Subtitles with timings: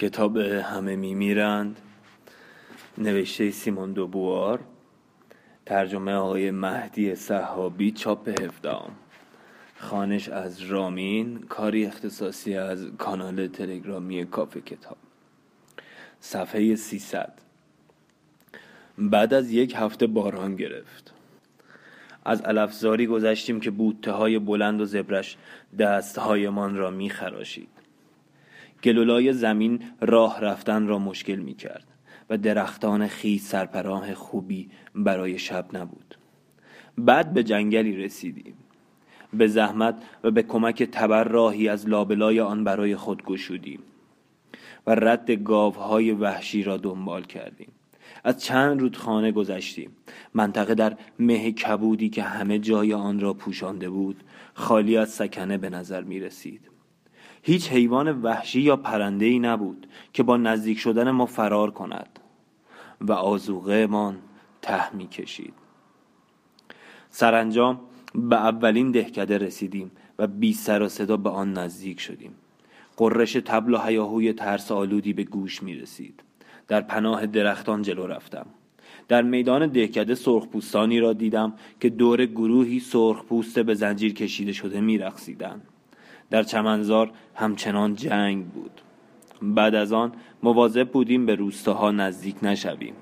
[0.00, 1.80] کتاب همه میمیرند.
[2.98, 4.60] نوشته سیمون دوبوار.
[5.66, 8.90] ترجمه آقای مهدی صحابی چاپ هفدام
[9.78, 14.96] خانش از رامین کاری اختصاصی از کانال تلگرامی کافه کتاب.
[16.20, 17.32] صفحه 300
[18.98, 21.14] بعد از یک هفته باران گرفت.
[22.24, 25.36] از علفزاری گذشتیم که بوته های بلند و زبرش
[25.78, 27.79] دستهایمان را میخراشید.
[28.84, 31.84] گلولای زمین راه رفتن را مشکل می کرد
[32.30, 36.14] و درختان خیز سرپراه خوبی برای شب نبود.
[36.98, 38.54] بعد به جنگلی رسیدیم.
[39.32, 43.80] به زحمت و به کمک تبر راهی از لابلای آن برای خود گشودیم
[44.86, 47.72] و رد گاوهای وحشی را دنبال کردیم.
[48.24, 49.90] از چند رودخانه گذشتیم.
[50.34, 54.24] منطقه در مه کبودی که همه جای آن را پوشانده بود
[54.54, 56.69] خالی از سکنه به نظر می رسید
[57.42, 62.18] هیچ حیوان وحشی یا پرنده ای نبود که با نزدیک شدن ما فرار کند
[63.00, 64.16] و آزوغه من
[64.62, 65.54] ته می کشید
[67.10, 67.80] سرانجام
[68.14, 72.34] به اولین دهکده رسیدیم و بی سر و صدا به آن نزدیک شدیم.
[72.96, 76.22] قررش تبل و هیاهوی ترس آلودی به گوش می رسید
[76.68, 78.46] در پناه درختان جلو رفتم.
[79.08, 84.98] در میدان دهکده سرخپوستانی را دیدم که دور گروهی سرخپوست به زنجیر کشیده شده می
[84.98, 85.60] رقصیدن.
[86.30, 88.80] در چمنزار همچنان جنگ بود.
[89.42, 92.94] بعد از آن مواظب بودیم به روستاها نزدیک نشویم.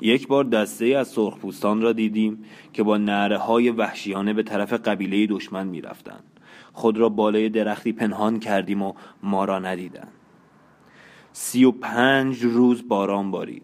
[0.00, 5.26] یک بار دسته از سرخپوستان را دیدیم که با نعره های وحشیانه به طرف قبیله
[5.26, 6.20] دشمن می رفتن.
[6.72, 8.92] خود را بالای درختی پنهان کردیم و
[9.22, 10.08] ما را ندیدن
[11.32, 13.62] سی و پنج روز باران بارید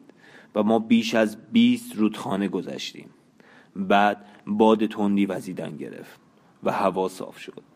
[0.55, 3.11] و ما بیش از بیست رودخانه گذشتیم.
[3.77, 6.21] بعد باد تندی وزیدن گرفت
[6.63, 7.68] و هوا صاف شد.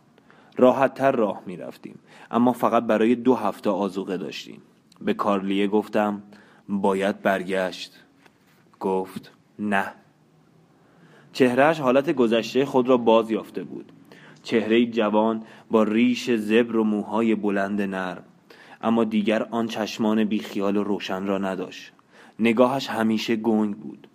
[0.56, 1.98] راحت تر راه می رفتیم
[2.30, 4.62] اما فقط برای دو هفته آزوقه داشتیم.
[5.00, 6.22] به کارلیه گفتم
[6.68, 7.92] باید برگشت.
[8.80, 9.92] گفت نه.
[11.32, 13.92] چهرهش حالت گذشته خود را باز یافته بود.
[14.42, 18.24] چهره جوان با ریش زبر و موهای بلند نرم.
[18.82, 21.92] اما دیگر آن چشمان بیخیال و روشن را نداشت.
[22.38, 24.08] نگاهش همیشه گنگ بود.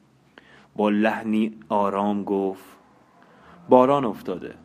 [0.76, 2.66] با لحنی آرام گفت
[3.70, 4.56] باران افتاده.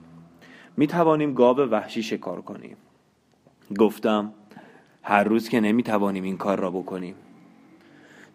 [0.76, 2.76] می توانیم گاو وحشی شکار کنیم.
[3.78, 4.32] گفتم
[5.02, 7.14] هر روز که نمی توانیم این کار را بکنیم.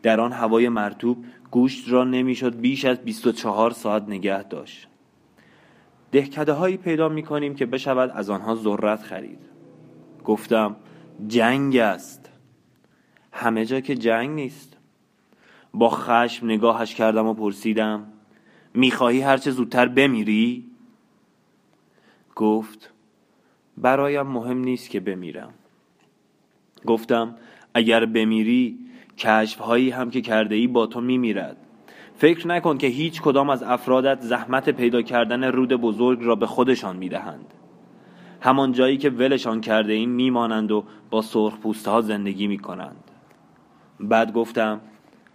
[0.04, 4.88] در آن هوای مرتوب گوشت را نمی‌شد بیش از 24 ساعت نگه داشت.
[6.12, 9.40] دهکده هایی پیدا می کنیم که بشود از آنها ذرت خرید.
[10.26, 10.76] گفتم
[11.28, 12.30] جنگ است.
[13.32, 14.78] همه جا که جنگ نیست.
[15.74, 18.08] با خشم نگاهش کردم و پرسیدم
[18.74, 20.66] می‌خواهی هرچه زودتر بمیری؟
[22.38, 22.92] گفت
[23.78, 25.54] برایم مهم نیست که بمیرم.
[26.86, 27.36] گفتم
[27.74, 28.80] اگر بمیری
[29.18, 31.58] کشف هایی هم که کرده ای با تو میمیرد.
[32.16, 36.98] فکر نکن که هیچ کدام از افرادت زحمت پیدا کردن رود بزرگ را به خودشان
[36.98, 37.54] می‌دهند.
[38.42, 43.04] همان جایی که ولشان کرده این میمانند و با سرخ ها زندگی می‌کنند.
[44.00, 44.82] بعد گفتم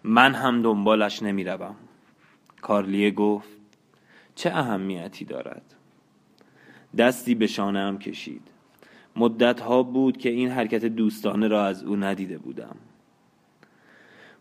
[0.05, 1.75] من هم دنبالش نمی‌روم.
[2.61, 3.49] کارلیه گفت
[4.35, 5.75] چه اهمیتی دارد؟
[6.99, 8.43] دستی به شانه کشید.
[9.17, 12.77] مدت ها بود که این حرکت دوستانه را از او ندیده بودم.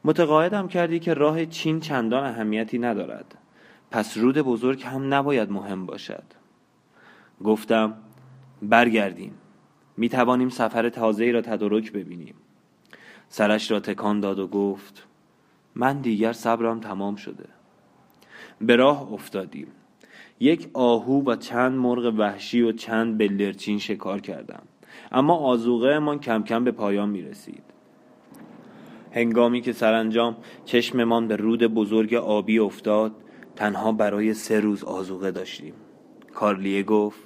[0.03, 3.37] متقاعدم کردی که راه چین چندان اهمیتی ندارد.
[3.91, 6.23] پس رود بزرگ هم نباید مهم باشد.
[7.43, 7.93] گفتم
[8.61, 9.33] برگردیم.
[9.97, 12.35] می توانیم سفر تازه را تدارک ببینیم.
[13.29, 15.07] سرش را تکان داد و گفت
[15.75, 17.45] من دیگر صبرم تمام شده.
[18.61, 19.67] به راه افتادیم.
[20.41, 24.63] یک آهو و چند مرغ وحشی و چند بلرچین شکار کردم.
[25.11, 27.63] اما آزوغه من کم کم به پایان می رسید
[29.11, 33.11] هنگامی که سرانجام چشممان به رود بزرگ آبی افتاد
[33.55, 35.73] تنها برای سه روز آزوغه داشتیم.
[36.33, 37.19] کارلیه گفت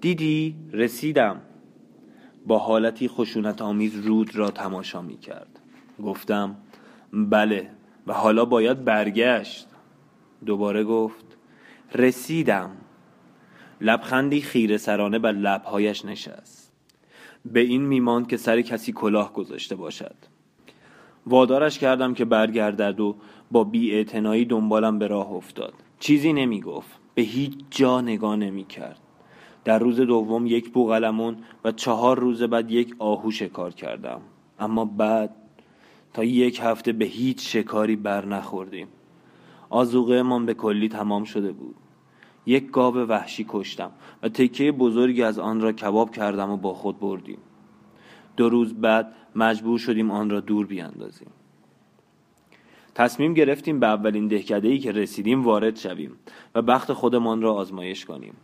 [0.00, 1.40] دیدی رسیدم.
[2.46, 5.60] با حالتی خشونت آمیز رود را تماشا می کرد
[6.02, 6.56] گفتم
[7.12, 7.70] بله
[8.06, 9.66] و حالا باید برگشت.
[10.46, 11.27] دوباره گفت
[11.94, 12.70] رسیدم.
[13.80, 16.72] لبخندی خیره سرانه بر لبهایش نشست.
[17.44, 20.14] به این میماند که سر کسی کلاه گذاشته باشد.
[21.26, 23.16] وادارش کردم که برگردد و
[23.50, 24.04] با بی
[24.44, 25.74] دنبالم به راه افتاد.
[26.00, 28.98] چیزی نمی گفت به هیچ جا نگاه نمی کرد
[29.64, 34.20] در روز دوم یک بوغلمون و چهار روز بعد یک آهو شکار کردم.
[34.58, 35.34] اما بعد
[36.12, 38.88] تا یک هفته به هیچ شکاری بر نخوردیم.
[39.70, 41.74] آزوغه من به کلی تمام شده بود.
[42.46, 43.90] یک گاو وحشی کشتم
[44.22, 47.38] و تکه بزرگی از آن را کباب کردم و با خود بردیم.
[48.36, 51.30] دو روز بعد مجبور شدیم آن را دور بیاندازیم.
[52.94, 56.12] تصمیم گرفتیم به اولین دهکده ای که رسیدیم وارد شویم
[56.54, 58.34] و بخت خودمان را آزمایش کنیم.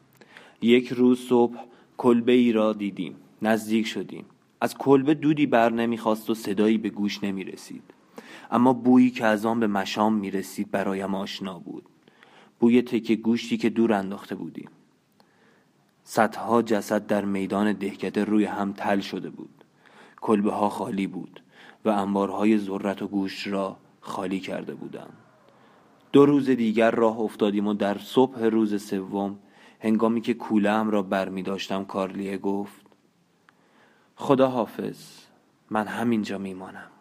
[0.62, 1.56] یک روز صبح
[1.98, 3.16] کلبه ای را دیدیم.
[3.42, 4.24] نزدیک شدیم.
[4.60, 7.93] از کلبه دودی بر نمی‌خواست و صدایی به گوش نمی رسید
[8.54, 11.84] اما بویی که از آن به مشام می رسید برایم آشنا بود.
[12.60, 14.70] بوی تکه گوشتی که دور انداخته بودیم.
[16.04, 19.64] صدها جسد در میدان دهکده روی هم تل شده بود.
[20.20, 21.42] کلبه ها خالی بود
[21.84, 25.12] و انبارهای ذرت و گوشت را خالی کرده بودند
[26.12, 29.38] دو روز دیگر راه افتادیم و در صبح روز سوم
[29.80, 32.86] هنگامی که کولم را بر می داشتم کارلیه گفت
[34.16, 34.98] خدا حافظ
[35.70, 36.93] من همینجا میمانم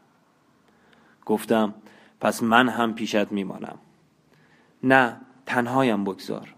[1.25, 1.73] گفتم
[2.21, 3.77] پس من هم پیشت میمانم.
[4.83, 6.53] نه تنهایم بگذار.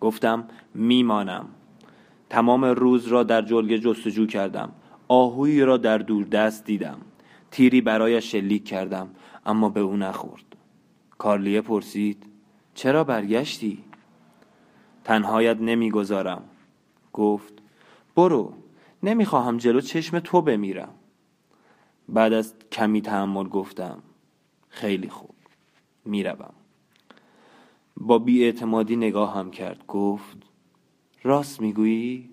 [0.00, 1.46] گفتم میمانم.
[2.30, 4.72] تمام روز را در جلگه جستجو کردم.
[5.08, 6.98] آهویی را در دور دست دیدم.
[7.50, 9.10] تیری برایش شلیک کردم
[9.46, 10.56] اما به او نخورد.
[11.18, 12.22] کارلیه پرسید
[12.74, 13.84] چرا برگشتی؟
[15.04, 16.42] تنهایت نمی‌گذارم.
[17.12, 17.52] گفت
[18.16, 18.52] برو
[19.02, 20.88] نمی‌خواهم جلو چشم تو بمیرم.
[22.08, 24.02] بعد از کمی تحمل گفتم
[24.68, 25.34] خیلی خوب
[26.04, 26.54] می‌روم.
[27.96, 30.36] با بیاعتمادی نگاه هم کرد گفت
[31.22, 32.30] راست می‌گویی؟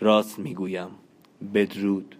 [0.00, 0.90] راست می‌گویم
[1.54, 2.16] بدرود.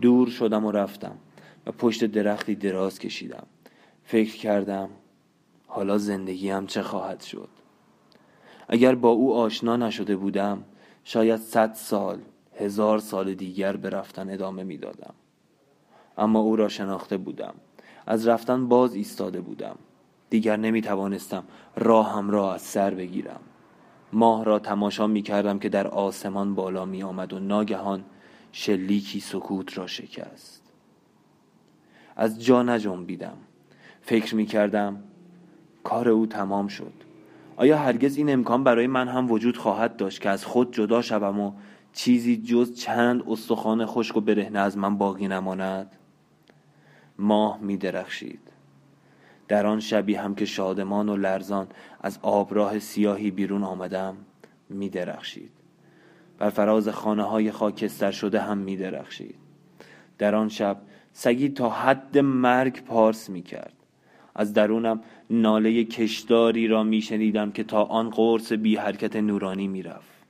[0.00, 1.18] دور شدم و رفتم
[1.66, 3.46] و پشت درختی دراز کشیدم.
[4.04, 4.90] فکر کردم
[5.66, 7.48] حالا زندگیم چه خواهد شد؟
[8.68, 10.64] اگر با او آشنا نشده بودم
[11.04, 12.18] شاید صد سال
[12.58, 15.14] هزار سال دیگر به رفتن ادامه می‌دادم.
[16.18, 17.54] اما او را شناخته بودم.
[18.06, 19.76] از رفتن باز ایستاده بودم.
[20.30, 21.44] دیگر نمی توانستم
[21.76, 23.40] راهم را از سر بگیرم.
[24.12, 28.04] ماه را تماشا می کردم که در آسمان بالا می آمد و ناگهان
[28.52, 30.62] شلیکی سکوت را شکست.
[32.16, 33.36] از جا نجنبیدم.
[34.02, 35.02] فکر می کردم
[35.84, 36.92] کار او تمام شد.
[37.56, 41.40] آیا هرگز این امکان برای من هم وجود خواهد داشت که از خود جدا شوم
[41.40, 41.52] و
[41.98, 45.96] چیزی جز چند استخوان خشک و برهنه از من باقی نماند؟
[47.18, 48.40] ماه می درخشید.
[49.48, 51.66] در آن شبی هم که شادمان و لرزان
[52.00, 54.16] از آبراه سیاهی بیرون آمدم
[54.68, 55.50] می درخشید.
[56.38, 59.38] بر فراز خانه های خاکستر شده هم می درخشید.
[60.18, 60.76] در آن شب
[61.12, 63.74] سگی تا حد مرگ پارس می کرد.
[64.34, 65.00] از درونم
[65.30, 70.27] ناله کشداری را می شنیدم که تا آن قرص بی حرکت نورانی می رفت.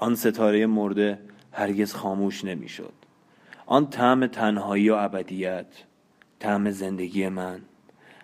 [0.00, 1.18] آن ستاره مرده
[1.52, 2.92] هرگز خاموش نمی شد
[3.66, 5.66] آن طعم تنهایی و ابدیت
[6.38, 7.60] طعم زندگی من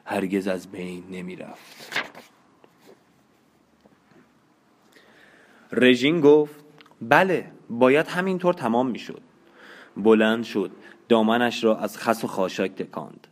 [0.05, 1.93] هرگز از بین نمی رفت
[5.73, 6.65] رژین گفت
[7.03, 9.23] بله باید همینطور تمام می شد
[9.97, 10.71] بلند شد
[11.09, 13.27] دامنش را از خس و خاشاک تکاند.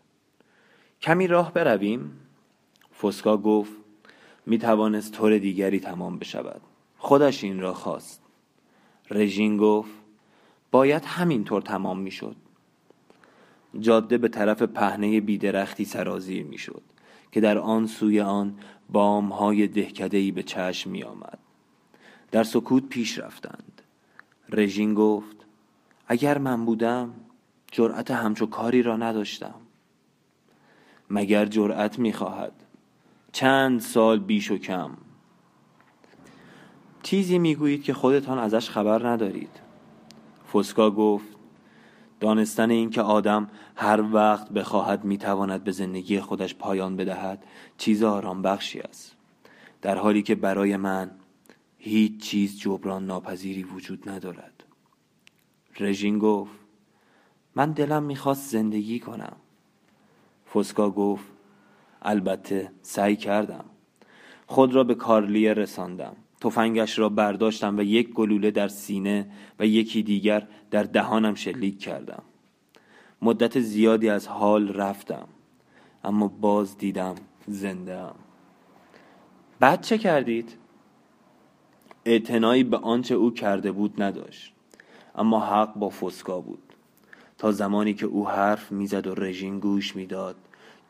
[1.03, 2.21] کمی راه برویم.
[3.03, 3.73] فسکا گفت
[4.47, 6.61] می توانست طور دیگری تمام بشود.
[6.99, 8.24] خودش این را خواست.
[9.15, 9.91] رژین گفت
[10.71, 12.37] باید همینطور تمام می شد
[13.81, 16.83] جاده به طرف پهنه بیدرختی سرازیر می شد
[17.33, 18.59] که در آن سوی آن
[18.89, 21.39] بام های دهکده به چشم می آمد
[22.31, 23.83] در سکوت پیش رفتند.
[24.49, 25.37] رژین گفت
[26.09, 27.15] اگر من بودم
[27.73, 29.55] جرأت همچو کاری را نداشتم.
[31.11, 32.53] مگر جرأت می‌خواهد؟
[33.33, 34.91] چند سال بیش و کم.
[37.05, 39.61] چیزی می‌گویید که خودتان ازش خبر ندارید.
[40.53, 41.27] فسکا گفت
[42.21, 47.45] دانستن اینکه آدم هر وقت بخواهد می‌تواند به زندگی خودش پایان بدهد
[47.79, 49.17] چیز آرام بخشی است.
[49.83, 51.11] در حالی که برای من
[51.79, 54.65] هیچ چیز جبران ناپذیری وجود ندارد.
[55.81, 56.53] رژین گفت
[57.55, 59.37] من دلم می‌خواست زندگی کنم.
[60.55, 61.25] فسکا گفت
[62.03, 63.65] البته سعی کردم.
[64.47, 66.17] خود را به کارلیه رساندم.
[66.45, 69.27] تفنگش را برداشتم و یک گلوله در سینه
[69.59, 72.23] و یکی دیگر در دهانم شلیک کردم
[73.23, 75.29] مدت زیادی از حال رفتم
[76.05, 77.15] اما باز دیدم
[77.47, 78.15] زنده ام
[79.61, 80.57] بعد چه کردید؟
[82.05, 84.53] اعتنایی به آنچه او کرده بود نداشت
[85.15, 86.63] اما حق با فسکا بود
[87.39, 90.37] تا زمانی که او حرف می‌زد و رژیم گوش می‌داد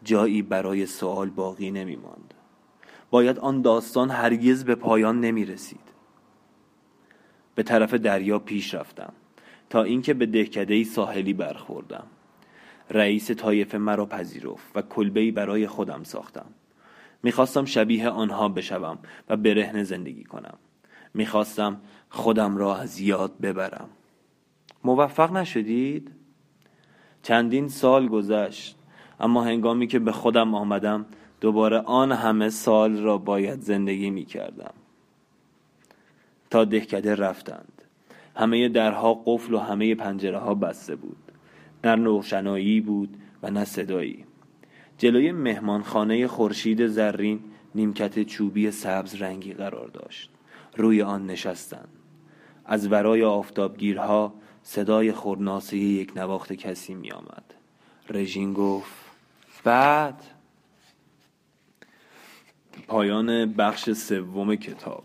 [0.04, 2.34] جایی برای سوال باقی نمی ماند.
[3.11, 5.94] باید آن داستان هرگز به پایان نمی رسید.
[7.54, 9.12] به طرف دریا پیش رفتم
[9.70, 12.06] تا اینکه به دهکده ساحلی برخوردم
[12.90, 16.46] رئیس طایفه مرا پذیرفت و کلبه برای خودم ساختم
[17.23, 20.58] می‌خواستم شبیه آنها بشوم و برهنه زندگی کنم
[21.14, 23.88] می‌خواستم خودم را از یاد ببرم
[24.84, 26.11] موفق نشدید؟
[27.23, 28.76] چندین سال گذشت
[29.20, 31.06] اما هنگامی که به خودم آمدم
[31.44, 34.74] دوباره آن همه سال را باید زندگی می کردم
[36.50, 37.82] تا دهکده رفتند.
[38.36, 41.16] همه درها قفل و همه پنجره ها بسته بود.
[41.84, 44.24] نه روشنایی بود و نه صدایی.
[44.98, 47.40] جلوی مهمانخانه خورشید زرین
[47.74, 50.30] نیمکت چوبی سبز رنگی قرار داشت.
[50.76, 51.88] روی آن نشستند
[52.64, 57.54] از ورای آفتابگیرها صدای خورناسه یک نواخت کسی می آمد
[58.10, 58.94] رژین گفت
[59.64, 60.34] بعد؟
[62.87, 65.02] پایان بخش سوم کتاب.